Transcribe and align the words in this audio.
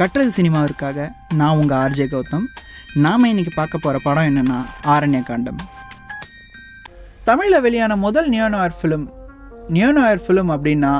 கட்டுறது 0.00 0.30
சினிமாவிற்காக 0.36 0.98
நான் 1.38 1.56
உங்கள் 1.60 1.78
ஆர்ஜே 1.78 2.04
கௌதம். 2.12 2.44
நாம் 3.04 3.26
இன்னைக்கு 3.30 3.52
பார்க்க 3.56 3.80
போகிற 3.84 3.96
படம் 4.04 4.28
என்னென்னா 4.28 4.58
ஆரண்ய 4.92 5.18
காண்டம் 5.26 5.58
தமிழில் 7.26 7.56
வெளியான 7.66 7.96
முதல் 8.04 8.28
neo noir 8.34 8.76
film 8.78 9.04
neo noir 9.76 10.22
film 10.26 10.52
அப்படின்னா 10.54 10.92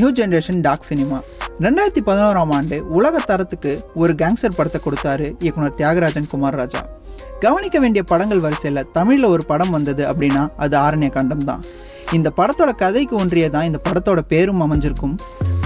நியூ 0.00 0.10
ஜென்ரேஷன் 0.18 0.60
டாக் 0.66 0.86
சினிமா. 0.90 1.18
ரெண்டாயிரத்தி 1.64 2.04
பதினோராம் 2.10 2.54
ஆண்டு 2.58 2.78
உலக 2.98 3.24
தரத்துக்கு 3.30 3.72
ஒரு 4.02 4.14
கேங்ஸ்டர் 4.22 4.56
படத்தை 4.58 4.80
கொடுத்தாரு 4.86 5.26
இயக்குனர் 5.44 5.76
தியாகராஜன் 5.80 6.30
குமார் 6.34 6.58
ராஜா. 6.62 6.82
கவனிக்க 7.46 7.78
வேண்டிய 7.86 8.04
படங்கள் 8.12 8.44
வரிசையில் 8.46 8.82
தமிழில் 8.98 9.32
ஒரு 9.34 9.44
படம் 9.52 9.74
வந்தது 9.78 10.04
அப்படின்னா 10.12 10.44
அது 10.64 10.76
ஆரண்ய 10.86 11.10
காண்டம் 11.18 11.46
தான். 11.50 11.64
இந்த 12.16 12.32
படத்தோட 12.36 12.70
கதைக்கு 12.74 13.24
ஒன்றியதான் 13.24 13.62
இந்த 13.62 13.80
படத்தோட 13.84 14.18
பேரும் 14.18 14.60
அமைஞ்சிருக்கும். 14.64 15.14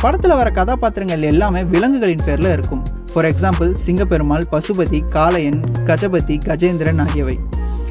படத்தில் 0.00 0.34
வர 0.34 0.50
கதாபாத்திரங்கள் 0.50 1.22
எல்லாமே 1.22 1.64
விலங்குகளின் 1.64 2.24
பேரில் 2.24 2.48
இருக்கும். 2.52 2.82
ஃபார் 3.12 3.24
எக்ஸாம்பிள் 3.24 3.70
சிங்கப்பெருமாள் 3.84 4.46
பசுபதி 4.52 5.00
காளையன் 5.12 5.60
கஜபதி 5.84 6.38
கஜேந்திரன் 6.46 6.98
ஆகியவை. 6.98 7.38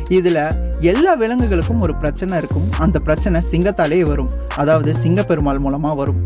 இதில் 0.10 0.42
எல்லா 0.80 1.14
விலங்குகளுக்கும் 1.14 1.80
ஒரு 1.80 1.96
பிரச்சனை 1.96 2.38
இருக்கும். 2.38 2.66
அந்த 2.80 3.00
பிரச்சனை 3.00 3.42
சிங்கத்தாலே 3.52 4.02
வரும். 4.02 4.30
அதாவது 4.56 4.94
சிங்கப்பெருமாள் 5.04 5.60
மூலமாக 5.60 5.96
வரும். 5.96 6.20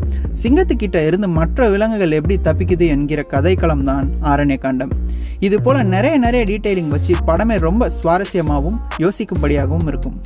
சிங்கத்துக்கிட்ட 0.44 1.06
இருந்து 1.06 1.28
மற்ற 1.28 1.70
விலங்குகள் 1.70 2.12
எப்படி 2.12 2.38
தப்பிக்குது 2.38 2.88
என்கிற 2.88 3.26
கதைக்களம் 3.30 3.84
தான் 3.84 4.10
ஆரண்ய 4.22 4.58
காண்டம் 4.58 4.92
இது 5.40 5.62
போல் 5.62 5.86
நிறைய 5.86 6.18
நிறைய 6.18 6.46
டீட்டெயிலிங் 6.50 6.88
வச்சு 6.88 7.16
படமே 7.28 7.60
ரொம்ப 7.60 7.90
சுவாரஸ்யமாகவும் 8.04 8.78
யோசிக்கும்படியாகவும் 8.98 9.88
இருக்கும். 9.88 10.22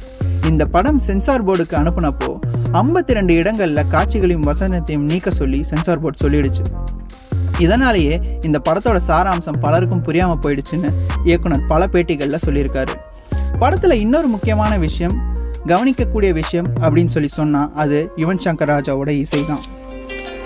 இந்த 0.49 0.63
படம் 0.73 0.99
சென்சார் 1.05 1.43
போர்டுக்கு 1.47 1.75
அனுப்புனப்போ 1.79 2.29
ஐம்பத்தி 2.81 3.15
ரெண்டு 3.17 3.33
இடங்களில் 3.39 3.89
காட்சிகளையும் 3.93 4.45
வசனத்தையும் 4.49 5.05
நீக்க 5.09 5.31
சொல்லி 5.39 5.59
சென்சார் 5.69 6.01
போர்டு 6.03 6.17
சொல்லிடுச்சு. 6.23 6.63
இதனாலேயே 7.65 8.15
இந்த 8.47 8.57
படத்தோட 8.67 8.97
சாராம்சம் 9.07 9.59
பலருக்கும் 9.63 10.03
புரியாமல் 10.07 10.39
போயிடுச்சுன்னு 10.43 10.89
இயக்குனர் 11.29 11.65
பல 11.71 11.87
பேட்டிகளில் 11.93 12.43
சொல்லியிருக்காரு. 12.45 12.93
படத்தில் 13.63 13.95
இன்னொரு 14.05 14.27
முக்கியமான 14.35 14.73
விஷயம் 14.85 15.15
கவனிக்கக்கூடிய 15.71 16.31
விஷயம் 16.41 16.69
அப்படின்னு 16.83 17.13
சொல்லி 17.15 17.31
சொன்னால் 17.39 17.69
அது 17.83 17.99
யுவன் 18.21 18.41
சங்கர் 18.45 18.71
ராஜாவோட 18.73 19.13
இசை 19.23 19.41
தான் 19.51 19.63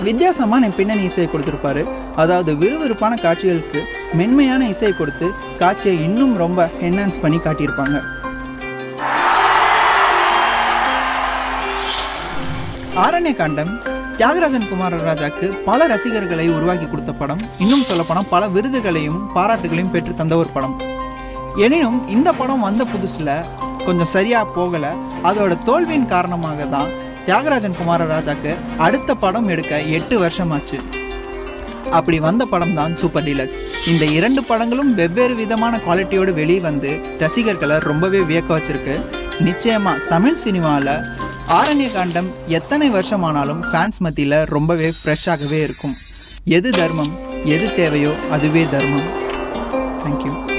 வித்தியாசமான 0.08 0.70
பின்னணி 0.78 1.04
இசையை 1.09 1.28
கொடுத்துருப்பாரு. 1.34 1.84
அதாவது 2.24 2.52
விறுவிறுப்பான 2.64 3.14
காட்சிகளுக்கு 3.26 3.81
மென்மையான 4.20 4.62
இசையை 4.74 4.94
கொடுத்து 4.98 5.30
காட்சியை 5.62 5.96
இன்னும் 6.08 6.36
ரொம்ப 6.44 6.70
என்ஹான்ஸ் 6.88 7.22
பண்ணி 7.26 7.40
காட்டியிருப்பாங்க. 7.46 8.00
ஆரண்ய 13.02 13.30
காண்டம் 13.38 13.70
தியாகராஜன் 14.18 14.68
குமார 14.72 14.98
ராஜாக்கு 15.06 15.46
பல 15.68 15.86
ரசிகர்களை 15.92 16.44
உருவாக்கி 16.56 16.88
கொடுத்த 16.90 17.12
படம். 17.22 17.42
இன்னும் 17.64 17.86
சொல்லப்போனால் 17.88 18.28
பல 18.34 18.48
விருதுகளையும் 18.56 19.18
பாராட்டுகளையும் 19.36 19.90
பெற்று 19.94 20.12
தந்த 20.20 20.34
ஒரு 20.42 20.50
படம். 20.56 20.76
எனினும் 21.66 21.98
இந்த 22.16 22.30
படம் 22.40 22.66
வந்த 22.68 22.86
புதுசில் 22.92 23.32
கொஞ்சம் 23.86 24.12
சரியாக 24.16 24.54
போகலை. 24.58 24.92
அதோட 25.30 25.58
தோல்வியின் 25.70 26.08
காரணமாக 26.14 26.68
தான் 26.76 26.92
தியாகராஜன் 27.26 27.78
குமார 27.80 28.08
ராஜாக்கு 28.14 28.54
அடுத்த 28.88 29.16
படம் 29.24 29.50
எடுக்க 29.56 29.82
எட்டு 29.98 30.18
வருஷமாச்சு. 30.26 30.80
அப்படி 31.98 32.20
வந்த 32.28 32.46
படம் 32.54 32.78
தான் 32.82 32.96
சூப்பர் 33.02 33.28
டீலக்ஸ். 33.30 33.60
இந்த 33.94 34.04
இரண்டு 34.20 34.44
படங்களும் 34.52 34.94
வெவ்வேறு 35.02 35.36
விதமான 35.42 35.80
குவாலிட்டியோடு 35.88 36.34
வெளியே 36.42 36.64
வந்து 36.70 36.94
ரசிகர்களை 37.26 37.78
ரொம்பவே 37.90 38.22
வியக்க 38.32 38.52
வச்சிருக்கு. 38.58 38.98
நிச்சயமாக 39.50 40.06
தமிழ் 40.14 40.42
சினிமாவில் 40.46 40.96
ஆரண்ய 41.48 41.92
காண்டம் 41.92 42.48
எத்தனை 42.48 42.92
வருஷமானாலும் 42.92 43.62
ஃபேன்ஸ் 43.62 43.98
மத்தியில் 44.00 44.44
ரொம்பவே 44.44 44.90
ஃப்ரெஷ்ஷாகவே 44.90 45.64
இருக்கும். 45.64 45.94
எது 46.46 46.72
தர்மம் 46.72 47.20
எது 47.44 47.76
தேவையோ 47.76 48.16
அதுவே 48.32 48.68
தர்மம். 48.72 49.10
தேங்க்யூ 50.00 50.53